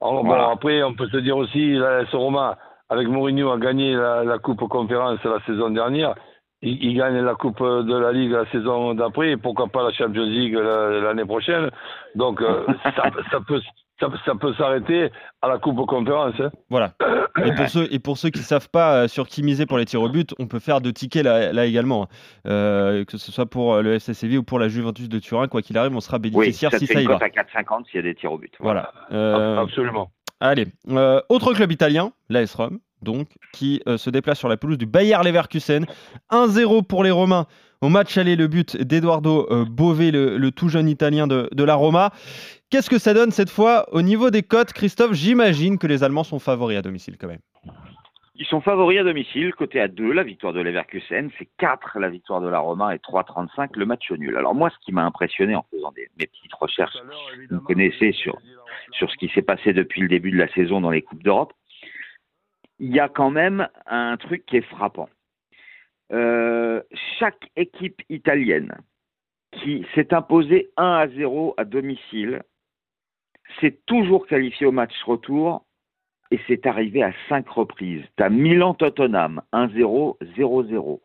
Alors, 0.00 0.24
Voilà. 0.24 0.44
Bon, 0.46 0.50
après, 0.52 0.82
on 0.82 0.94
peut 0.94 1.08
se 1.08 1.18
dire 1.18 1.36
aussi, 1.36 1.74
la 1.74 2.02
S 2.02 2.08
Roma, 2.14 2.56
avec 2.88 3.08
Mourinho, 3.08 3.50
a 3.50 3.58
gagné 3.58 3.94
la, 3.94 4.24
la 4.24 4.38
Coupe 4.38 4.66
Conférence 4.68 5.22
la 5.24 5.40
saison 5.46 5.70
dernière. 5.70 6.14
Il, 6.62 6.82
il 6.84 6.96
gagne 6.96 7.18
la 7.22 7.34
Coupe 7.34 7.60
de 7.62 7.96
la 7.96 8.12
Ligue 8.12 8.32
la 8.32 8.44
saison 8.50 8.94
d'après, 8.94 9.30
et 9.32 9.36
pourquoi 9.36 9.68
pas 9.68 9.82
la 9.82 9.92
Champions 9.92 10.24
League 10.24 10.54
la- 10.54 11.00
l'année 11.00 11.24
prochaine. 11.24 11.70
Donc, 12.14 12.42
euh, 12.42 12.66
ça, 12.84 13.10
ça 13.30 13.38
peut, 13.46 13.60
ça, 13.98 14.08
ça 14.26 14.34
peut 14.34 14.52
s'arrêter 14.54 15.10
à 15.40 15.48
la 15.48 15.58
Coupe 15.58 15.86
Conférence. 15.86 16.34
hein. 16.38 16.50
Voilà. 16.68 16.92
Et 17.46 17.54
pour 17.54 17.68
ceux, 17.68 17.88
et 17.90 17.98
pour 17.98 18.18
ceux 18.18 18.28
qui 18.28 18.40
ne 18.40 18.44
savent 18.44 18.68
pas 18.68 19.04
euh, 19.04 19.08
sur 19.08 19.26
qui 19.26 19.42
miser 19.42 19.64
pour 19.64 19.78
les 19.78 19.86
tirs 19.86 20.02
au 20.02 20.08
but, 20.10 20.34
on 20.38 20.46
peut 20.48 20.58
faire 20.58 20.82
deux 20.82 20.92
tickets 20.92 21.24
là, 21.24 21.52
là 21.54 21.64
également. 21.64 22.08
Euh, 22.46 23.04
que 23.06 23.16
ce 23.16 23.32
soit 23.32 23.46
pour 23.46 23.80
le 23.80 23.94
FC 23.94 24.12
Séville 24.12 24.38
ou 24.38 24.42
pour 24.42 24.58
la 24.58 24.68
Juventus 24.68 25.08
de 25.08 25.18
Turin, 25.18 25.48
quoi 25.48 25.62
qu'il 25.62 25.78
arrive, 25.78 25.96
on 25.96 26.00
sera 26.00 26.16
Oui, 26.18 26.28
bénéficiaire 26.30 26.72
si 26.74 26.86
fait 26.86 26.94
ça 26.94 27.00
y 27.00 27.04
une 27.04 27.08
va. 27.08 27.14
cote 27.18 27.22
à 27.22 27.60
4,50 27.62 27.86
s'il 27.86 27.96
y 27.96 27.98
a 28.00 28.02
des 28.02 28.14
tirs 28.14 28.32
au 28.32 28.38
but. 28.38 28.52
Voilà. 28.60 28.92
Euh, 29.12 29.56
Absolument. 29.58 30.10
Allez, 30.40 30.66
euh, 30.90 31.20
autre 31.30 31.54
club 31.54 31.70
italien, 31.72 32.12
l'AS 32.28 32.54
Rome, 32.54 32.78
donc, 33.02 33.28
qui 33.52 33.82
euh, 33.86 33.98
se 33.98 34.10
déplace 34.10 34.38
sur 34.38 34.48
la 34.48 34.56
pelouse 34.56 34.78
du 34.78 34.86
Bayer 34.86 35.18
Leverkusen. 35.24 35.86
1-0 36.30 36.84
pour 36.84 37.04
les 37.04 37.10
Romains 37.10 37.46
au 37.82 37.88
match 37.88 38.18
aller, 38.18 38.36
le 38.36 38.46
but 38.46 38.76
d'Eduardo 38.76 39.46
euh, 39.50 39.64
Bové, 39.64 40.10
le, 40.10 40.50
tout 40.50 40.68
jeune 40.68 40.88
italien 40.88 41.26
de, 41.26 41.48
de 41.50 41.64
la 41.64 41.74
Roma. 41.74 42.10
Qu'est-ce 42.68 42.90
que 42.90 42.98
ça 42.98 43.14
donne 43.14 43.30
cette 43.30 43.50
fois 43.50 43.86
au 43.92 44.02
niveau 44.02 44.30
des 44.30 44.42
cotes, 44.42 44.72
Christophe? 44.72 45.14
J'imagine 45.14 45.78
que 45.78 45.86
les 45.86 46.04
Allemands 46.04 46.24
sont 46.24 46.38
favoris 46.38 46.76
à 46.76 46.82
domicile 46.82 47.16
quand 47.18 47.28
même. 47.28 47.40
Ils 48.40 48.46
sont 48.46 48.62
favoris 48.62 48.98
à 48.98 49.04
domicile, 49.04 49.54
côté 49.54 49.80
à 49.80 49.88
2, 49.88 50.12
la 50.12 50.22
victoire 50.22 50.54
de 50.54 50.60
Leverkusen, 50.60 51.30
c'est 51.38 51.48
4 51.58 51.98
la 51.98 52.08
victoire 52.08 52.40
de 52.40 52.48
la 52.48 52.58
Roma 52.58 52.94
et 52.94 52.98
3,35 52.98 53.70
le 53.74 53.84
match 53.84 54.10
nul. 54.12 54.34
Alors 54.34 54.54
moi, 54.54 54.70
ce 54.70 54.76
qui 54.82 54.92
m'a 54.92 55.04
impressionné 55.04 55.54
en 55.54 55.64
faisant 55.70 55.92
des, 55.92 56.08
mes 56.18 56.26
petites 56.26 56.54
recherches, 56.54 56.96
vous 57.50 57.60
connaissez 57.60 58.12
sur, 58.12 58.38
sur 58.92 59.10
ce 59.10 59.16
qui 59.18 59.28
s'est 59.34 59.42
passé 59.42 59.74
depuis 59.74 60.00
le 60.00 60.08
début 60.08 60.30
de 60.30 60.38
la 60.38 60.48
saison 60.54 60.80
dans 60.80 60.90
les 60.90 61.02
Coupes 61.02 61.22
d'Europe, 61.22 61.52
il 62.80 62.94
y 62.94 62.98
a 62.98 63.08
quand 63.08 63.30
même 63.30 63.68
un 63.86 64.16
truc 64.16 64.44
qui 64.46 64.56
est 64.56 64.62
frappant. 64.62 65.08
Euh, 66.12 66.82
chaque 67.18 67.50
équipe 67.54 68.02
italienne 68.08 68.74
qui 69.52 69.86
s'est 69.94 70.12
imposée 70.12 70.70
1 70.76 70.84
à 70.84 71.08
0 71.08 71.54
à 71.56 71.64
domicile 71.64 72.42
s'est 73.60 73.78
toujours 73.86 74.26
qualifiée 74.26 74.66
au 74.66 74.72
match 74.72 74.94
retour 75.04 75.64
et 76.30 76.40
c'est 76.46 76.66
arrivé 76.66 77.02
à 77.02 77.12
cinq 77.28 77.48
reprises. 77.48 78.04
Tu 78.16 78.22
as 78.22 78.30
Milan-Tottenham 78.30 79.42
1-0, 79.52 80.16
0-0. 80.36 81.00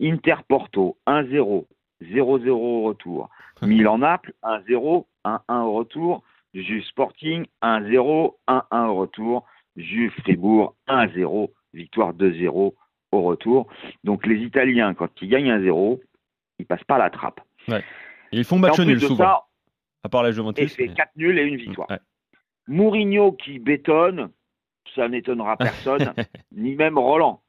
Inter-Porto 0.00 0.98
1-0, 1.06 1.66
0-0 2.02 2.48
au 2.50 2.82
retour. 2.82 3.30
Milan-Naples 3.62 4.34
1-0, 4.42 5.06
1-1 5.24 5.62
au 5.62 5.72
retour. 5.72 6.22
Juve 6.52 6.84
Sporting 6.84 7.46
1-0, 7.62 8.34
1-1 8.48 8.86
au 8.86 8.94
retour. 8.94 9.46
Juve 9.76 10.12
Fribourg 10.22 10.74
1-0, 10.88 11.50
victoire 11.74 12.12
2-0 12.14 12.74
au 13.12 13.22
retour. 13.22 13.68
Donc 14.04 14.26
les 14.26 14.36
Italiens, 14.36 14.94
quand 14.94 15.10
ils 15.22 15.28
gagnent 15.28 15.50
un 15.50 15.60
0, 15.62 16.00
ils 16.58 16.66
passent 16.66 16.84
pas 16.84 16.98
la 16.98 17.10
trappe. 17.10 17.40
Et 17.68 17.74
ils 18.32 18.44
font 18.44 18.58
match 18.58 18.78
Et 18.78 18.84
nul 18.84 19.00
souvent, 19.00 19.16
ça, 19.24 19.42
à 20.04 20.08
part 20.08 20.22
la 20.22 20.30
et 20.30 20.32
Juventus. 20.32 20.74
c'est 20.74 20.88
mais- 20.88 20.94
4 20.94 21.16
nuls 21.16 21.38
et 21.38 21.42
une 21.44 21.56
victoire. 21.56 21.88
Ouais. 21.90 21.98
Mourinho 22.68 23.32
qui 23.32 23.58
bétonne, 23.58 24.30
ça 24.94 25.08
n'étonnera 25.08 25.56
personne, 25.58 26.12
ni 26.52 26.74
même 26.74 26.98
Roland. 26.98 27.42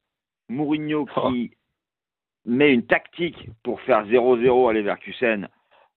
Mourinho 0.50 1.07
Oh. 1.15 1.29
qui 1.31 1.51
met 2.46 2.74
une 2.74 2.86
tactique 2.86 3.50
pour 3.63 3.81
faire 3.81 4.05
0-0 4.05 4.69
à 4.69 4.74
Leverkusen, 4.74 5.48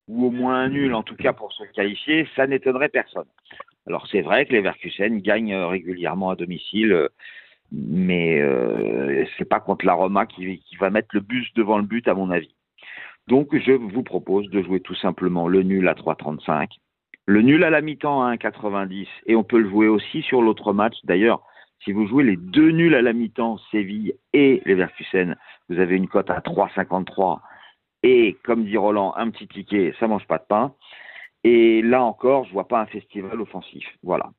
ou 0.08 0.26
au 0.26 0.30
moins 0.30 0.60
un 0.62 0.68
nul 0.68 0.94
en 0.94 1.02
tout 1.02 1.14
cas 1.16 1.32
pour 1.32 1.52
se 1.52 1.62
qualifier, 1.72 2.26
ça 2.34 2.46
n'étonnerait 2.46 2.88
personne. 2.88 3.28
Alors 3.90 4.06
c'est 4.06 4.20
vrai 4.22 4.46
que 4.46 4.52
Leverkusen 4.52 5.18
gagne 5.18 5.52
euh, 5.52 5.66
régulièrement 5.66 6.30
à 6.30 6.36
domicile, 6.36 6.92
euh, 6.92 7.08
mais 7.72 8.40
euh, 8.40 9.24
c'est 9.36 9.44
pas 9.44 9.58
contre 9.58 9.84
la 9.84 9.94
Roma 9.94 10.26
qui, 10.26 10.62
va 10.78 10.90
mettre 10.90 11.08
le 11.12 11.18
bus 11.18 11.52
devant 11.54 11.76
le 11.76 11.82
but 11.82 12.06
à 12.06 12.14
mon 12.14 12.30
avis. 12.30 12.54
Donc 13.26 13.48
je 13.52 13.72
vous 13.72 14.04
propose 14.04 14.48
de 14.50 14.62
jouer 14.62 14.78
tout 14.78 14.94
simplement 14.94 15.48
le 15.48 15.64
nul 15.64 15.88
à 15.88 15.94
3,35 15.94 16.68
le 17.26 17.42
nul 17.42 17.64
à 17.64 17.70
la 17.70 17.80
mi-temps 17.80 18.22
à 18.22 18.34
1,90 18.36 19.08
et 19.26 19.34
on 19.34 19.42
peut 19.42 19.58
le 19.58 19.68
jouer 19.68 19.88
aussi 19.88 20.22
sur 20.22 20.40
l'autre 20.40 20.72
match. 20.72 20.94
D'ailleurs, 21.02 21.42
si 21.84 21.90
vous 21.90 22.06
jouez 22.06 22.22
les 22.22 22.36
deux 22.36 22.70
nuls 22.70 22.94
à 22.94 23.02
la 23.02 23.12
mi-temps, 23.12 23.58
Séville 23.72 24.14
et 24.32 24.62
Leverkusen, 24.64 25.36
vous 25.68 25.80
avez 25.80 25.96
une 25.96 26.08
cote 26.08 26.30
à 26.30 26.38
3,53 26.38 27.40
et 28.04 28.36
comme 28.44 28.64
dit 28.64 28.76
Roland, 28.76 29.14
un 29.16 29.30
petit 29.30 29.48
ticket, 29.48 29.94
ça 29.98 30.06
mange 30.06 30.26
pas 30.26 30.38
de 30.38 30.46
pain. 30.48 30.74
Et 31.44 31.82
là 31.82 32.02
encore, 32.02 32.44
je 32.44 32.52
vois 32.52 32.68
pas 32.68 32.80
un 32.80 32.86
festival 32.86 33.40
offensif. 33.40 33.84
Voilà. 34.02 34.30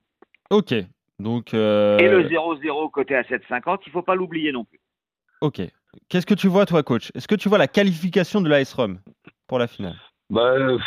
Ok. 0.50 0.74
Donc, 1.20 1.54
euh, 1.54 1.98
Et 2.00 2.08
le 2.10 2.24
0-0 2.28 2.90
côté 2.92 3.16
à 3.16 3.22
7,50, 3.24 3.80
il 3.86 3.92
faut 3.92 4.02
pas 4.02 4.16
l'oublier 4.16 4.52
non 4.52 4.64
plus. 4.66 4.80
ok. 5.42 5.62
Qu'est-ce 6.08 6.26
que 6.26 6.34
tu 6.34 6.48
vois, 6.48 6.66
toi, 6.66 6.84
coach? 6.84 7.12
Est-ce 7.16 7.28
que 7.28 7.36
tu 7.36 7.50
vois 7.50 7.58
la 7.58 7.68
qualification 7.68 8.40
de 8.40 8.48
l'AS 8.48 8.74
Rome 8.74 9.00
pour 9.48 9.60
la 9.60 9.68
finale? 9.68 9.96
Ben, 10.30 10.78
pff, 10.78 10.86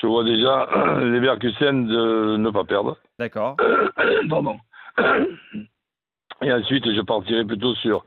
je 0.00 0.06
vois 0.06 0.22
déjà 0.22 0.68
les 1.00 1.18
Berkusen 1.18 1.86
de 1.88 2.36
ne 2.36 2.50
pas 2.50 2.62
perdre. 2.64 2.96
D'accord. 3.18 3.56
Pardon. 4.30 4.56
Et 6.42 6.52
ensuite, 6.52 6.84
je 6.84 7.00
partirai 7.00 7.44
plutôt 7.44 7.74
sur 7.76 8.04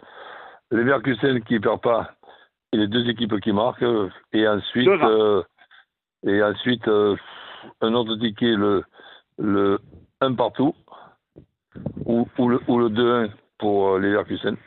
les 0.72 0.84
Berkusen 0.84 1.41
qui 1.44 1.56
ne 1.56 1.60
perdent 1.60 1.82
pas 1.82 2.12
et 2.72 2.77
les 2.77 2.88
deux 2.88 3.10
équipes 3.10 3.39
qui 3.41 3.51
marquent. 3.51 3.84
Et 4.32 4.48
ensuite, 4.48 4.88
euh, 4.88 5.44
et 6.25 6.41
ensuite 6.43 6.88
euh, 6.88 7.15
un 7.81 7.93
autre 7.93 8.15
ticket, 8.17 8.55
le, 8.55 8.83
le 9.38 9.79
1 10.21 10.33
partout 10.35 10.75
ou, 12.05 12.27
ou 12.38 12.49
le, 12.49 12.59
ou 12.67 12.79
le 12.79 12.89
2-1 12.89 13.31
pour 13.57 13.89
euh, 13.95 13.99
les 13.99 14.11
Berkusen. 14.11 14.57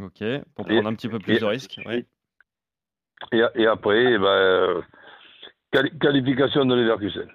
Ok. 0.00 0.18
Pour 0.54 0.66
Et- 0.70 0.74
prendre 0.74 0.88
un 0.88 0.94
petit 0.94 1.08
peu 1.08 1.18
plus 1.18 1.34
et- 1.36 1.40
de 1.40 1.44
risques. 1.44 1.80
Oui. 1.86 2.04
Et, 3.30 3.42
et 3.54 3.66
après, 3.66 4.14
eh 4.14 4.18
ben, 4.18 4.24
euh, 4.26 4.82
quali- 5.72 5.96
qualification 5.98 6.64
de 6.64 6.74
Leverkusen. 6.74 7.28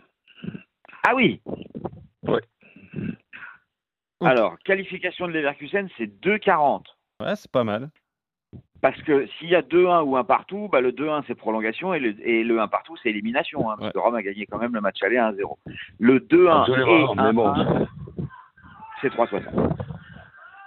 Ah 1.08 1.16
oui 1.16 1.42
Ouais. 2.24 2.42
Ok. 4.20 4.28
Alors, 4.28 4.58
qualification 4.66 5.28
de 5.28 5.34
Leverkusen, 5.34 5.88
c'est 5.98 6.08
2,40. 6.22 6.84
Ouais, 7.22 7.36
c'est 7.38 7.50
pas 7.52 7.64
mal. 7.64 7.90
Parce 8.82 9.02
que 9.02 9.26
s'il 9.38 9.50
y 9.50 9.56
a 9.56 9.62
2-1 9.64 10.04
ou 10.04 10.18
1 10.18 10.24
partout, 10.24 10.70
bah 10.72 10.82
le 10.82 10.92
2-1 10.92 11.24
c'est 11.28 11.34
prolongation 11.36 11.94
et 11.94 12.00
le, 12.00 12.16
et 12.28 12.44
le 12.44 12.60
1 12.60 12.68
partout 12.68 12.96
c'est 13.02 13.10
élimination. 13.10 13.70
hein, 13.72 13.76
parce 13.78 13.88
Ouais. 13.88 13.94
que 13.94 14.00
Rome 14.00 14.16
a 14.16 14.22
gagné 14.22 14.46
quand 14.46 14.60
même 14.60 14.74
le 14.74 14.82
match 14.82 15.02
aller 15.02 15.18
1-0. 15.18 15.58
Le 16.00 16.20
2-1 16.20 16.62
Absolument, 16.62 17.14
et 17.14 17.34
bon. 17.34 17.54
1-1, 17.54 17.88
c'est 19.02 19.10
3-60. 19.14 19.42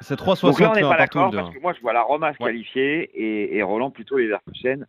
C'est 0.01 0.17
Donc 0.19 0.61
là 0.61 0.69
3,60 0.69 0.71
on 0.71 0.75
n'est 0.75 0.81
pas 0.81 0.97
d'accord 0.97 1.31
parce 1.31 1.51
2-1. 1.51 1.53
que 1.55 1.61
moi 1.61 1.73
je 1.75 1.81
vois 1.81 1.93
la 1.93 2.03
Roma 2.03 2.33
se 2.35 2.39
Ouais. 2.43 2.47
qualifier 2.51 3.03
et, 3.15 3.57
et 3.57 3.63
Roland 3.63 3.91
plutôt 3.91 4.17
les 4.19 4.25
Leverkusen 4.27 4.87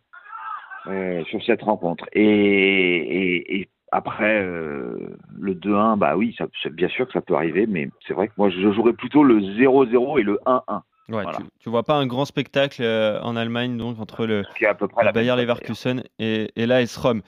euh, 0.88 1.22
sur 1.26 1.42
cette 1.44 1.62
rencontre. 1.62 2.06
Et, 2.12 2.24
et, 2.24 3.56
et 3.60 3.68
après 3.92 4.40
euh, 4.42 5.16
le 5.38 5.54
2-1, 5.54 5.96
bah 5.98 6.16
oui, 6.16 6.34
ça, 6.38 6.46
bien 6.70 6.88
sûr 6.88 7.06
que 7.06 7.12
ça 7.12 7.20
peut 7.20 7.34
arriver, 7.34 7.66
mais 7.68 7.88
c'est 8.08 8.14
vrai 8.14 8.28
que 8.28 8.32
moi 8.36 8.48
je 8.50 8.72
jouerais 8.72 8.94
plutôt 8.94 9.22
le 9.22 9.38
0-0 9.40 10.18
et 10.18 10.22
le 10.22 10.38
1-1, 10.46 10.80
Ouais, 11.08 11.22
Voilà. 11.24 11.38
tu, 11.38 11.44
tu 11.58 11.68
vois 11.68 11.82
pas 11.82 11.94
un 11.94 12.06
grand 12.06 12.24
spectacle 12.24 12.82
euh, 12.82 13.20
en 13.22 13.34
Allemagne 13.36 13.76
donc 13.76 13.98
entre 13.98 14.24
le, 14.24 14.44
à 14.66 14.74
peu 14.74 14.86
près 14.86 15.12
Bayer 15.12 15.34
Leverkusen 15.36 16.04
et, 16.18 16.52
et 16.54 16.66
l'AS 16.66 16.96
Rome. 16.96 17.22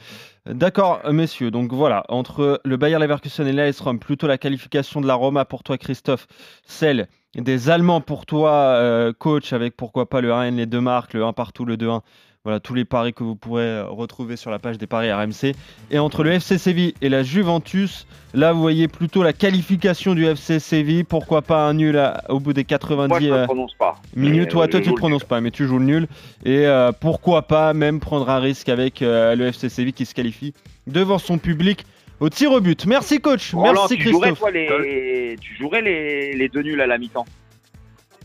D'accord, 0.47 1.01
euh, 1.05 1.13
messieurs. 1.13 1.51
Donc 1.51 1.73
voilà, 1.73 2.05
entre 2.09 2.61
le 2.65 2.77
Bayer 2.77 2.99
Leverkusen 2.99 3.47
et 3.47 3.53
l'AS 3.53 3.81
Rome, 3.81 3.99
plutôt 3.99 4.27
la 4.27 4.39
qualification 4.39 5.01
de 5.01 5.07
la 5.07 5.15
Roma 5.15 5.45
pour 5.45 5.63
toi, 5.65 5.77
Christophe, 5.77 6.27
celle 6.65 7.09
des 7.35 7.69
Allemands 7.69 8.01
pour 8.01 8.27
toi, 8.27 8.51
euh, 8.53 9.13
coach, 9.13 9.53
avec 9.53 9.77
pourquoi 9.77 10.09
pas 10.09 10.21
le 10.21 10.31
1N, 10.31 10.55
les 10.55 10.67
deux 10.67 10.81
marques, 10.81 11.15
le 11.15 11.25
1 11.25 11.33
partout, 11.33 11.65
le 11.65 11.77
2-1. 11.77 12.01
Voilà, 12.47 12.61
tous 12.61 12.75
les 12.75 12.85
paris 12.85 13.15
que 13.15 13.25
vous 13.25 13.37
pourrez 13.37 13.63
euh, 13.65 13.87
retrouver 13.87 14.37
sur 14.37 14.51
la 14.51 14.59
page 14.59 14.77
des 14.77 14.87
paris 14.87 15.11
RMC. 15.11 15.55
Et 15.91 15.99
entre 15.99 16.23
le 16.23 16.31
FC 16.33 16.59
Séville 16.59 16.93
et 17.01 17.09
la 17.09 17.23
Juventus, 17.23 18.07
là, 18.35 18.53
vous 18.53 18.61
voyez 18.61 18.87
plutôt 18.87 19.23
la 19.23 19.33
qualification 19.33 20.15
du 20.15 20.27
FC 20.27 20.59
Séville. 20.59 21.05
Pourquoi 21.05 21.41
pas 21.41 21.67
un 21.67 21.73
nul 21.73 21.97
à- 21.97 22.23
au 22.29 22.41
bout 22.41 22.53
des 22.53 22.65
90 22.65 23.09
Moi 23.09 23.21
je 23.21 23.27
ne 23.29 23.33
euh, 23.33 23.45
prononce 23.47 23.73
pas. 23.79 23.95
minutes. 24.15 24.41
Mais, 24.43 24.47
Toi, 24.49 24.69
toi, 24.69 24.83
tu 24.83 24.91
ne 24.91 24.95
prononces 24.95 25.25
pas, 25.25 25.41
mais 25.41 25.51
tu 25.53 25.67
joues 25.67 25.79
le 25.79 25.87
nul. 25.87 26.07
Et 26.45 26.67
euh, 26.67 26.93
pourquoi 26.93 27.41
pas 27.49 27.73
même 27.73 27.99
prendre 27.99 28.29
un 28.29 28.41
risque 28.41 28.69
avec 28.69 29.01
euh, 29.01 29.35
le 29.35 29.47
FC 29.47 29.71
Séville 29.71 29.95
qui 29.95 30.05
se 30.05 30.13
qualifie 30.15 30.53
devant 30.87 31.17
son 31.17 31.39
public 31.39 31.87
au 32.21 32.29
tir 32.29 32.53
au 32.53 32.61
but. 32.61 32.85
Merci, 32.85 33.23
coach. 33.23 33.55
Roland, 33.55 33.73
Merci, 33.73 33.97
tu 33.97 34.11
jouerais, 34.11 34.33
Christophe. 34.33 34.39
toi, 34.41 34.51
les... 34.51 35.37
tu 35.41 35.57
jouerais 35.57 35.81
les... 35.81 36.35
les 36.37 36.49
deux 36.51 36.61
nuls 36.61 36.81
à 36.83 36.87
la 36.87 36.99
mi-temps? 36.99 37.25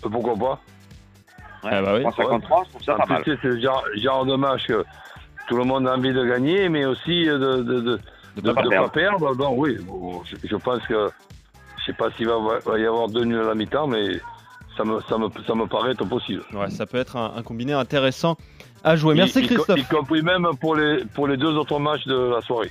Pourquoi 0.02 0.36
pas? 0.36 0.62
Ouais. 1.64 1.70
Ah 1.74 1.82
bah 1.82 1.94
oui. 1.96 2.04
3,53, 2.04 2.66
je 2.66 2.70
trouve 2.70 2.84
ça 2.84 2.94
En 2.96 2.98
pas 2.98 3.04
plus, 3.06 3.14
mal. 3.14 3.24
tu 3.24 3.32
sais, 3.32 3.38
c'est 3.42 3.48
le 3.50 3.60
genre, 3.62 3.84
genre 3.96 4.26
de 4.26 4.36
match 4.36 4.68
que 4.68 4.84
tout 5.48 5.58
le 5.58 5.64
monde 5.64 5.88
a 5.88 5.96
envie 5.96 6.14
de 6.14 6.24
gagner, 6.26 6.70
mais 6.70 6.86
aussi 6.86 7.26
de 7.26 7.38
de, 7.38 7.62
de, 7.64 7.80
de, 7.82 8.00
de 8.42 8.52
pas 8.52 8.62
pas 8.64 8.90
perdre. 8.90 9.36
Donc 9.36 9.54
oui, 9.58 9.78
bon, 9.86 10.22
je, 10.26 10.36
je 10.48 10.56
pense 10.56 10.82
que 10.88 11.10
je 11.80 11.86
sais 11.86 11.94
pas 11.94 12.10
s'il 12.18 12.28
va, 12.28 12.36
va 12.66 12.78
y 12.80 12.86
avoir 12.86 13.08
deux 13.10 13.24
nuls 13.26 13.40
à 13.40 13.44
la 13.48 13.56
mi-temps, 13.56 13.88
mais 13.88 14.20
ça 14.78 14.84
me, 14.86 15.00
ça 15.10 15.18
me, 15.18 15.28
ça 15.46 15.56
me 15.56 15.66
paraît 15.66 15.92
être 15.92 16.06
possible. 16.06 16.44
Ouais, 16.54 16.70
ça 16.70 16.86
peut 16.86 16.98
être 16.98 17.18
un, 17.18 17.34
un 17.36 17.42
combiné 17.44 17.74
intéressant 17.74 18.38
à 18.84 18.96
jouer. 18.96 19.16
Merci, 19.16 19.40
Y- 19.42 19.44
y- 19.44 19.48
Christophe. 19.48 19.80
Y, 19.80 19.84
compris 19.86 20.22
même 20.22 20.48
pour 20.62 20.76
les, 20.76 21.04
pour 21.14 21.28
les 21.28 21.36
deux 21.36 21.54
autres 21.56 21.80
matchs 21.80 22.06
de 22.06 22.16
la 22.36 22.42
soirée. 22.42 22.70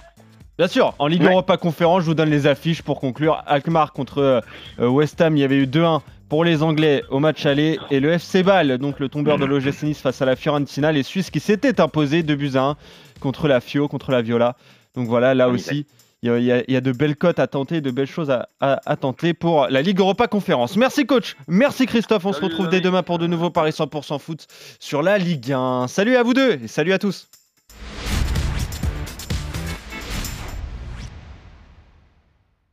Bien 0.57 0.67
sûr, 0.69 0.95
en 0.99 1.07
Ligue 1.07 1.23
Ouais. 1.23 1.31
Europa 1.33 1.57
Conférence, 1.57 2.01
je 2.03 2.07
vous 2.07 2.15
donne 2.15 2.31
les 2.31 2.47
affiches 2.49 2.83
pour 2.83 2.99
conclure. 3.01 3.43
Alkmaar 3.47 3.93
contre 3.93 4.43
euh, 4.81 4.89
West 4.89 5.21
Ham, 5.21 5.37
il 5.37 5.41
y 5.41 5.45
avait 5.45 5.57
eu 5.59 5.67
2-1 5.67 6.01
pour 6.29 6.45
les 6.45 6.63
Anglais 6.63 7.03
au 7.11 7.19
match 7.21 7.47
aller. 7.47 7.79
Et 7.91 8.01
le 8.01 8.13
FC 8.13 8.43
Bâle, 8.43 8.79
donc 8.79 8.99
le 9.01 9.09
tombeur 9.09 9.39
de 9.39 9.45
l'OGC 9.47 9.83
Nice 9.85 10.01
face 10.01 10.21
à 10.23 10.27
la 10.27 10.37
Fiorentina, 10.37 10.93
les 10.93 11.03
Suisses 11.03 11.31
qui 11.31 11.41
s'étaient 11.41 11.81
imposés 11.81 12.23
2 12.23 12.35
buts 12.35 12.53
à 12.55 12.63
1 12.63 12.77
contre 13.21 13.49
la 13.49 13.61
Fio, 13.61 13.89
contre 13.89 14.11
la 14.13 14.23
Viola. 14.23 14.57
Donc 14.95 15.07
voilà, 15.09 15.35
là 15.35 15.49
aussi, 15.49 15.87
il 16.23 16.29
y, 16.31 16.51
a- 16.53 16.59
y 16.61 16.65
y 16.75 16.81
de 16.83 16.93
belles 16.93 17.15
cotes 17.17 17.39
à 17.39 17.47
tenter, 17.47 17.81
de 17.81 17.91
belles 17.91 18.07
choses 18.09 18.31
à, 18.31 18.49
à- 18.61 18.81
à 18.87 18.97
tenter 18.97 19.35
pour 19.35 19.69
la 19.69 19.81
Ligue 19.83 20.01
Europa 20.01 20.27
Conférence. 20.27 20.77
Merci 20.77 21.07
coach, 21.07 21.37
merci 21.47 21.87
Christophe, 21.87 22.25
on 22.25 22.33
se 22.33 22.41
retrouve 22.41 22.69
dès 22.69 22.81
demain 22.81 23.03
pour 23.03 23.19
de 23.19 23.27
nouveaux 23.27 23.51
Paris 23.51 23.71
100% 23.73 24.19
foot 24.19 24.47
sur 24.81 25.03
la 25.03 25.19
Ligue 25.19 25.53
1. 25.53 25.87
Salut 25.89 26.17
à 26.17 26.23
vous 26.23 26.35
deux 26.35 26.59
et 26.63 26.69
salut 26.69 26.93
à 26.93 26.99
tous. 26.99 27.29